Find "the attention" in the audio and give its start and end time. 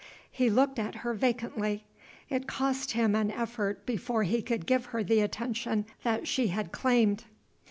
5.03-5.85